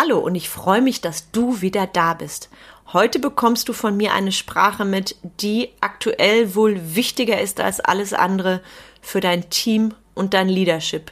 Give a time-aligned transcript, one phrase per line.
[0.00, 2.50] Hallo und ich freue mich, dass du wieder da bist.
[2.92, 8.12] Heute bekommst du von mir eine Sprache mit, die aktuell wohl wichtiger ist als alles
[8.12, 8.62] andere
[9.02, 11.10] für dein Team und dein Leadership,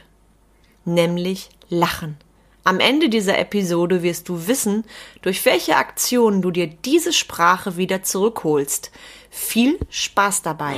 [0.85, 2.15] nämlich Lachen.
[2.63, 4.85] Am Ende dieser Episode wirst du wissen,
[5.21, 8.91] durch welche Aktionen du dir diese Sprache wieder zurückholst.
[9.29, 10.77] Viel Spaß dabei!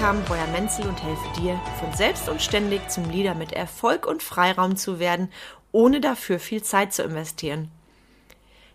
[0.00, 4.76] Carmen Breuer-Menzel und helfe dir, von selbst und ständig zum Leader mit Erfolg und Freiraum
[4.76, 5.30] zu werden,
[5.72, 7.70] ohne dafür viel Zeit zu investieren.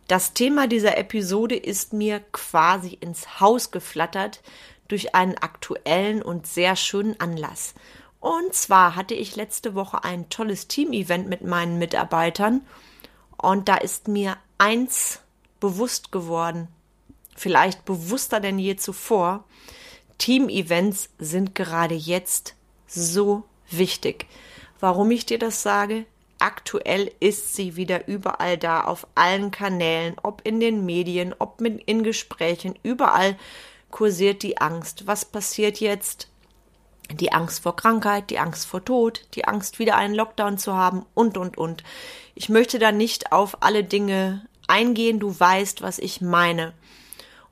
[0.08, 4.44] Das Thema dieser Episode ist mir quasi ins Haus geflattert
[4.88, 7.74] durch einen aktuellen und sehr schönen Anlass.
[8.20, 12.62] Und zwar hatte ich letzte Woche ein tolles Team-Event mit meinen Mitarbeitern
[13.36, 15.22] und da ist mir eins
[15.60, 16.68] bewusst geworden,
[17.36, 19.44] vielleicht bewusster denn je zuvor,
[20.18, 22.56] Team-Events sind gerade jetzt
[22.88, 24.28] so wichtig.
[24.80, 26.06] Warum ich dir das sage?
[26.40, 31.82] Aktuell ist sie wieder überall da, auf allen Kanälen, ob in den Medien, ob mit,
[31.86, 33.38] in Gesprächen, überall
[33.90, 35.08] kursiert die Angst.
[35.08, 36.28] Was passiert jetzt?
[37.12, 41.06] Die Angst vor Krankheit, die Angst vor Tod, die Angst, wieder einen Lockdown zu haben
[41.14, 41.84] und, und, und.
[42.34, 46.74] Ich möchte da nicht auf alle Dinge eingehen, du weißt, was ich meine.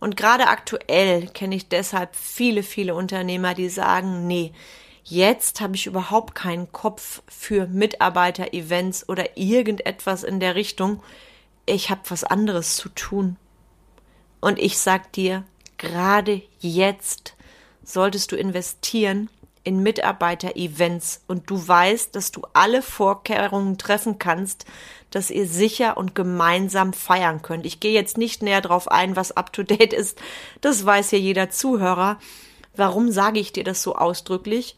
[0.04, 4.52] Und gerade aktuell kenne ich deshalb viele, viele Unternehmer, die sagen, nee,
[5.06, 11.02] jetzt habe ich überhaupt keinen Kopf für Mitarbeiter-Events oder irgendetwas in der Richtung.
[11.66, 13.38] Ich habe was anderes zu tun.
[14.42, 15.46] Und ich sag dir,
[15.78, 17.38] gerade jetzt
[17.81, 19.30] solltest du investieren
[19.64, 24.66] in Mitarbeiter-Events und du weißt, dass du alle Vorkehrungen treffen kannst,
[25.09, 27.66] dass ihr sicher und gemeinsam feiern könnt.
[27.66, 30.19] Ich gehe jetzt nicht näher drauf ein, was up to date ist.
[30.62, 32.19] Das weiß ja jeder Zuhörer.
[32.75, 34.78] Warum sage ich dir das so ausdrücklich?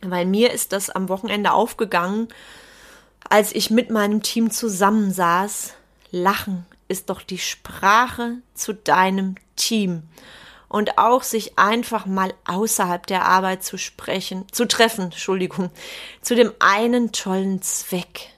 [0.00, 2.28] Weil mir ist das am Wochenende aufgegangen,
[3.28, 5.74] als ich mit meinem Team zusammensaß.
[6.10, 10.04] Lachen ist doch die Sprache zu deinem Team
[10.68, 15.70] und auch sich einfach mal außerhalb der Arbeit zu sprechen, zu treffen, Entschuldigung,
[16.20, 18.30] zu dem einen tollen Zweck.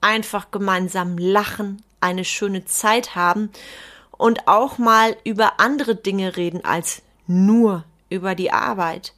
[0.00, 3.50] Einfach gemeinsam lachen, eine schöne Zeit haben
[4.12, 9.14] und auch mal über andere Dinge reden als nur über die Arbeit.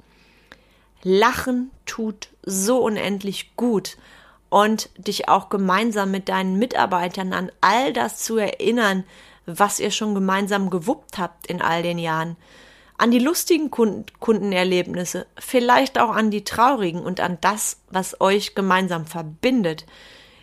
[1.03, 3.97] Lachen tut so unendlich gut
[4.51, 9.05] und dich auch gemeinsam mit deinen Mitarbeitern an all das zu erinnern,
[9.47, 12.37] was ihr schon gemeinsam gewuppt habt in all den Jahren.
[12.99, 19.07] An die lustigen Kundenerlebnisse, vielleicht auch an die traurigen und an das, was euch gemeinsam
[19.07, 19.87] verbindet,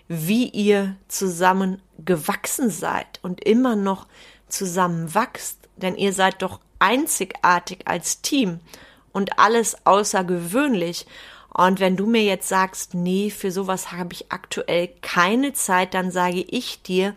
[0.08, 4.08] wie ihr zusammen gewachsen seid und immer noch
[4.48, 8.60] zusammen wachst, denn ihr seid doch einzigartig als Team
[9.14, 11.06] und alles außergewöhnlich.
[11.54, 16.12] Und wenn du mir jetzt sagst, nee, für sowas habe ich aktuell keine Zeit, dann
[16.12, 17.16] sage ich dir,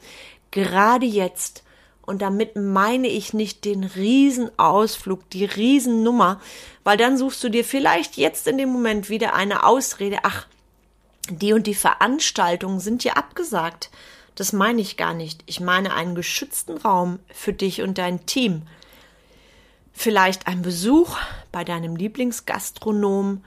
[0.50, 1.65] gerade jetzt
[2.05, 6.41] und damit meine ich nicht den Riesenausflug, die Riesennummer,
[6.85, 10.47] weil dann suchst du dir vielleicht jetzt in dem Moment wieder eine Ausrede, ach,
[11.31, 13.91] die und die Veranstaltungen sind ja abgesagt.
[14.35, 15.43] Das meine ich gar nicht.
[15.47, 18.63] Ich meine einen geschützten Raum für dich und dein Team.
[19.93, 21.17] Vielleicht ein Besuch
[21.53, 23.45] bei deinem Lieblingsgastronom,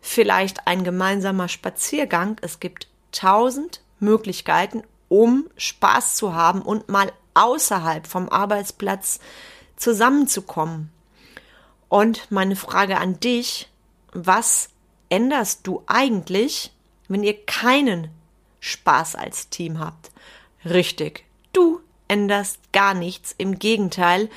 [0.00, 2.36] vielleicht ein gemeinsamer Spaziergang.
[2.42, 9.20] Es gibt tausend Möglichkeiten, um Spaß zu haben und mal außerhalb vom Arbeitsplatz
[9.76, 10.90] zusammenzukommen.
[11.88, 13.68] Und meine Frage an dich,
[14.12, 14.70] was
[15.08, 16.72] änderst du eigentlich,
[17.08, 18.10] wenn ihr keinen
[18.60, 20.10] Spaß als Team habt?
[20.64, 24.28] Richtig, du änderst gar nichts, im Gegenteil.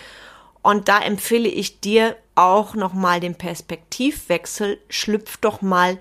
[0.61, 5.99] Und da empfehle ich dir auch nochmal den Perspektivwechsel, schlüpf doch mal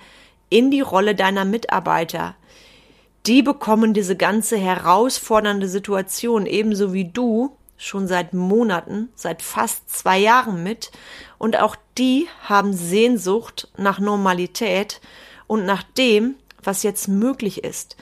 [0.51, 2.37] in die Rolle deiner Mitarbeiter
[3.27, 10.19] die bekommen diese ganze herausfordernde Situation ebenso wie du schon seit Monaten, seit fast zwei
[10.19, 10.91] Jahren mit
[11.39, 15.01] und auch die haben Sehnsucht nach Normalität
[15.47, 17.97] und nach dem, was jetzt möglich ist.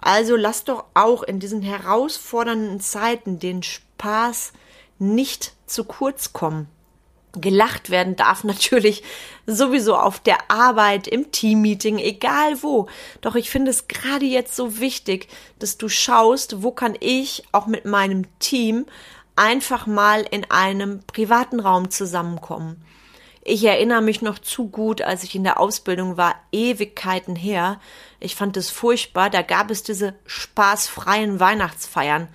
[0.00, 4.52] Also lass doch auch in diesen herausfordernden Zeiten den Spaß
[4.98, 6.68] nicht zu kurz kommen.
[7.36, 9.02] Gelacht werden darf natürlich
[9.46, 12.88] sowieso auf der Arbeit, im Teammeeting, egal wo.
[13.20, 15.28] Doch ich finde es gerade jetzt so wichtig,
[15.58, 18.86] dass du schaust, wo kann ich auch mit meinem Team
[19.36, 22.84] einfach mal in einem privaten Raum zusammenkommen.
[23.46, 27.78] Ich erinnere mich noch zu gut, als ich in der Ausbildung war, Ewigkeiten her.
[28.18, 32.28] Ich fand es furchtbar, da gab es diese spaßfreien Weihnachtsfeiern.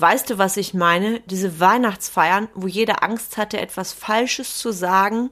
[0.00, 1.20] Weißt du, was ich meine?
[1.26, 5.28] Diese Weihnachtsfeiern, wo jeder Angst hatte, etwas Falsches zu sagen,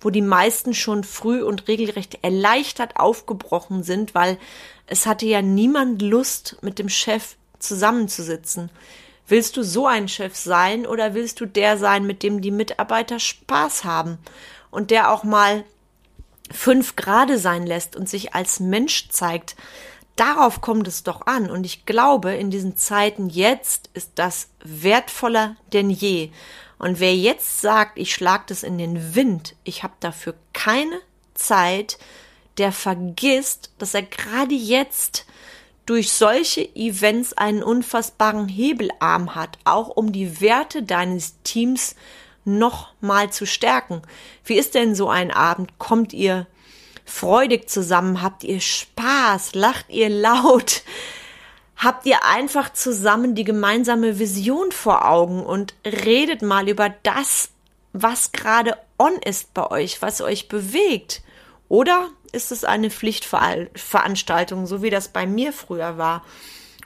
[0.00, 4.38] wo die meisten schon früh und regelrecht erleichtert aufgebrochen sind, weil
[4.86, 8.70] es hatte ja niemand Lust, mit dem Chef zusammenzusitzen.
[9.26, 13.18] Willst du so ein Chef sein oder willst du der sein, mit dem die Mitarbeiter
[13.18, 14.18] Spaß haben
[14.70, 15.64] und der auch mal
[16.52, 19.56] fünf Grade sein lässt und sich als Mensch zeigt?
[20.16, 21.50] Darauf kommt es doch an.
[21.50, 26.30] Und ich glaube, in diesen Zeiten jetzt ist das wertvoller denn je.
[26.78, 31.00] Und wer jetzt sagt, ich schlag das in den Wind, ich habe dafür keine
[31.34, 31.98] Zeit,
[32.58, 35.26] der vergisst, dass er gerade jetzt
[35.86, 41.94] durch solche Events einen unfassbaren Hebelarm hat, auch um die Werte deines Teams
[42.44, 44.02] noch mal zu stärken.
[44.44, 45.78] Wie ist denn so ein Abend?
[45.78, 46.46] Kommt ihr
[47.04, 48.22] freudig zusammen?
[48.22, 49.54] Habt ihr Spaß?
[49.54, 50.82] Lacht ihr laut?
[51.76, 57.50] Habt ihr einfach zusammen die gemeinsame Vision vor Augen und redet mal über das,
[57.92, 61.22] was gerade on ist bei euch, was euch bewegt?
[61.68, 66.24] Oder ist es eine Pflichtveranstaltung, so wie das bei mir früher war?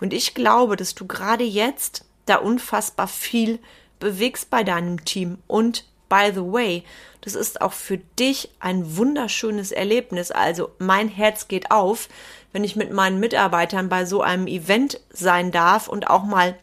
[0.01, 3.59] Und ich glaube, dass du gerade jetzt da unfassbar viel
[3.99, 5.39] bewegst bei deinem Team.
[5.47, 6.85] Und by the way,
[7.21, 10.31] das ist auch für dich ein wunderschönes Erlebnis.
[10.31, 12.09] Also mein Herz geht auf,
[12.53, 16.59] wenn ich mit meinen Mitarbeitern bei so einem Event sein darf und auch mal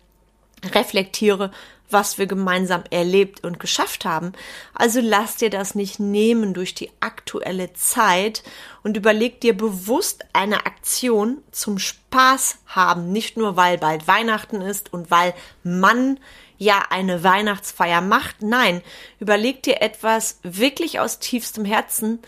[0.73, 1.51] reflektiere,
[1.89, 4.33] was wir gemeinsam erlebt und geschafft haben.
[4.73, 8.43] Also lass dir das nicht nehmen durch die aktuelle Zeit
[8.83, 13.11] und überleg dir bewusst eine Aktion zum Spaß haben.
[13.11, 15.33] Nicht nur, weil bald Weihnachten ist und weil
[15.63, 16.19] man
[16.57, 18.41] ja eine Weihnachtsfeier macht.
[18.41, 18.81] Nein,
[19.19, 22.19] überleg dir etwas wirklich aus tiefstem Herzen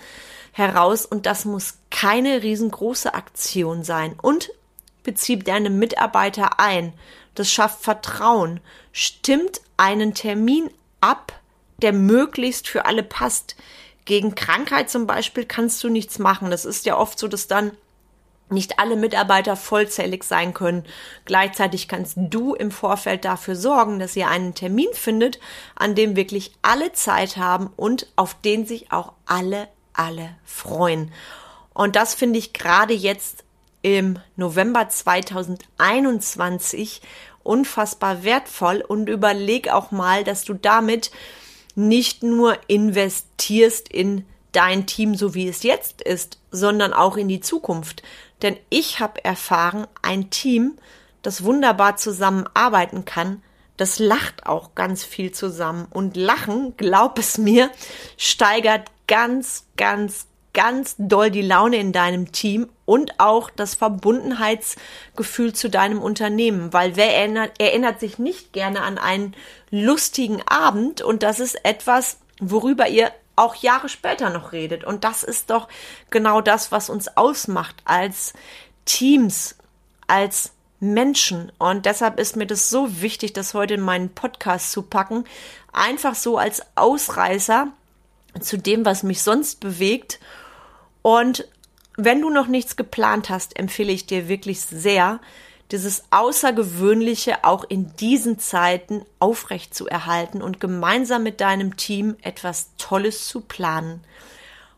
[0.51, 4.15] heraus und das muss keine riesengroße Aktion sein.
[4.21, 4.50] Und
[5.03, 6.94] bezieh deine Mitarbeiter ein.
[7.35, 8.59] Das schafft Vertrauen.
[8.91, 10.69] Stimmt einen Termin
[11.00, 11.39] ab,
[11.81, 13.56] der möglichst für alle passt.
[14.06, 16.50] Gegen Krankheit zum Beispiel kannst du nichts machen.
[16.50, 17.71] Das ist ja oft so, dass dann
[18.49, 20.85] nicht alle Mitarbeiter vollzählig sein können.
[21.25, 25.39] Gleichzeitig kannst du im Vorfeld dafür sorgen, dass ihr einen Termin findet,
[25.75, 31.11] an dem wirklich alle Zeit haben und auf den sich auch alle, alle freuen.
[31.73, 33.44] Und das finde ich gerade jetzt
[33.81, 37.01] im November 2021
[37.43, 41.11] unfassbar wertvoll und überleg auch mal, dass du damit
[41.75, 44.25] nicht nur investierst in
[44.57, 48.01] dein Team, so wie es jetzt ist, sondern auch in die Zukunft.
[48.42, 50.77] Denn ich habe erfahren, ein Team,
[51.21, 53.44] das wunderbar zusammenarbeiten kann,
[53.77, 55.86] das lacht auch ganz viel zusammen.
[55.92, 57.69] Und Lachen, glaub es mir,
[58.18, 65.69] steigert ganz, ganz, ganz doll die Laune in deinem Team und auch das Verbundenheitsgefühl zu
[65.69, 69.36] deinem Unternehmen, weil wer erinnert, erinnert sich nicht gerne an einen
[69.69, 74.84] lustigen Abend und das ist etwas, worüber ihr auch Jahre später noch redet.
[74.84, 75.69] Und das ist doch
[76.10, 78.34] genau das, was uns ausmacht als
[78.84, 79.56] Teams,
[80.07, 81.51] als Menschen.
[81.57, 85.24] Und deshalb ist mir das so wichtig, das heute in meinen Podcast zu packen.
[85.72, 87.70] Einfach so als Ausreißer
[88.41, 90.20] zu dem, was mich sonst bewegt
[91.08, 91.48] und
[91.96, 95.22] wenn du noch nichts geplant hast, empfehle ich dir wirklich sehr,
[95.71, 102.69] dieses Außergewöhnliche auch in diesen Zeiten aufrecht zu erhalten und gemeinsam mit deinem Team etwas
[102.77, 104.03] Tolles zu planen.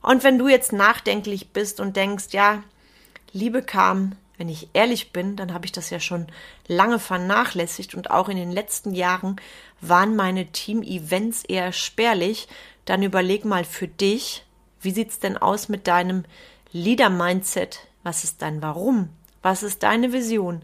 [0.02, 2.64] Und wenn du jetzt nachdenklich bist und denkst, ja,
[3.32, 6.28] Liebe kam, wenn ich ehrlich bin, dann habe ich das ja schon
[6.68, 9.36] lange vernachlässigt und auch in den letzten Jahren
[9.82, 12.48] waren meine Team-Events eher spärlich,
[12.86, 14.46] dann überleg mal für dich,
[14.82, 16.24] wie sieht's denn aus mit deinem
[16.72, 17.82] Leader-Mindset?
[18.04, 19.10] Was ist dein Warum?
[19.42, 20.62] Was ist deine Vision?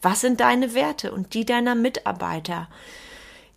[0.00, 2.68] Was sind deine Werte und die deiner Mitarbeiter?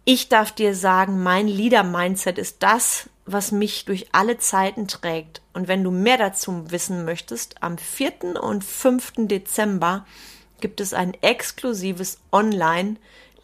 [0.04, 5.42] Ich darf dir sagen, mein Leader-Mindset ist das, was mich durch alle Zeiten trägt.
[5.54, 8.42] Und wenn du mehr dazu wissen möchtest, am 4.
[8.42, 9.14] und 5.
[9.28, 10.06] Dezember
[10.62, 12.98] gibt es ein exklusives Online-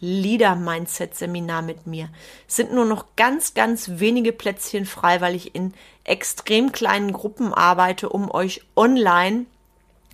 [0.04, 2.08] Leader Mindset Seminar mit mir.
[2.48, 7.54] Es sind nur noch ganz, ganz wenige Plätzchen frei, weil ich in extrem kleinen Gruppen
[7.54, 9.46] arbeite, um euch online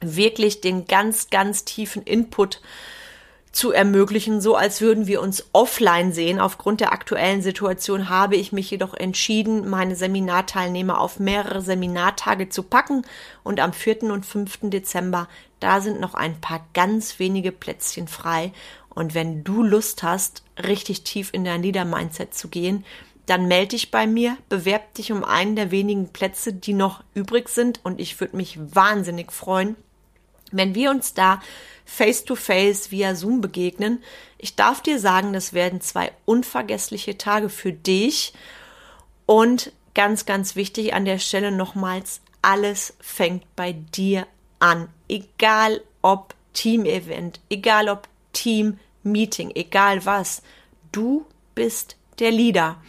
[0.00, 2.60] wirklich den ganz, ganz tiefen Input
[3.52, 6.38] zu ermöglichen, so als würden wir uns offline sehen.
[6.40, 12.62] Aufgrund der aktuellen Situation habe ich mich jedoch entschieden, meine Seminarteilnehmer auf mehrere Seminartage zu
[12.62, 13.02] packen
[13.42, 14.04] und am 4.
[14.04, 14.70] und 5.
[14.70, 15.28] Dezember,
[15.60, 18.52] da sind noch ein paar ganz wenige Plätzchen frei
[18.90, 22.84] Und wenn du Lust hast, richtig tief in dein Leader-Mindset zu gehen,
[23.26, 27.48] dann melde dich bei mir, bewerb dich um einen der wenigen Plätze, die noch übrig
[27.48, 29.76] sind und ich würde mich wahnsinnig freuen,
[30.52, 31.40] wenn wir uns da
[31.84, 34.02] face to face via Zoom begegnen.
[34.36, 38.34] Ich darf dir sagen, das werden zwei unvergessliche Tage für dich
[39.26, 44.26] und ganz, ganz wichtig an der Stelle nochmals, alles fängt bei dir
[44.60, 44.88] an.
[45.08, 50.42] Egal ob Team-Event, egal ob Team-Meeting, egal was.
[50.92, 52.80] Du bist der Leader.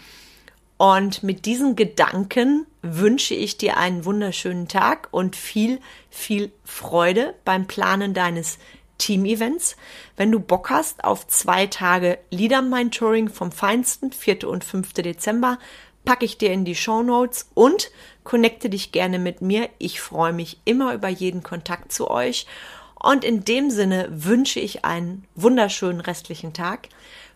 [0.79, 7.67] Und mit diesen Gedanken wünsche ich dir einen wunderschönen Tag und viel, viel Freude beim
[7.67, 8.59] Planen deines
[8.97, 9.75] Team-Events.
[10.15, 14.47] Wenn du Bock hast auf zwei Tage Leadermind Touring vom Feinsten, 4.
[14.47, 14.93] und 5.
[14.93, 15.59] Dezember,
[16.05, 17.91] packe ich dir in die Show Notes und
[18.23, 19.69] connecte dich gerne mit mir.
[19.79, 22.47] Ich freue mich immer über jeden Kontakt zu euch.
[22.95, 26.87] Und in dem Sinne wünsche ich einen wunderschönen restlichen Tag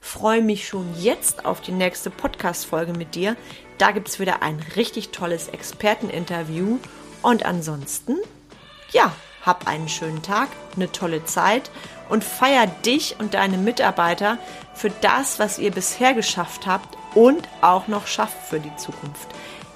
[0.04, 3.38] freue mich schon jetzt auf die nächste Podcast-Folge mit dir.
[3.78, 6.78] Da gibt es wieder ein richtig tolles Experteninterview.
[7.22, 8.18] Und ansonsten,
[8.92, 11.72] ja, hab einen schönen Tag, eine tolle Zeit
[12.10, 14.38] und feier dich und deine Mitarbeiter
[14.76, 19.30] für das, was ihr bisher geschafft habt und auch noch schafft für die Zukunft.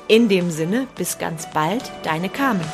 [0.09, 2.65] In dem Sinne, bis ganz bald, deine Carmen.